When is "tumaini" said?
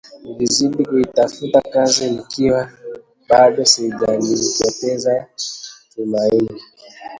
5.95-6.61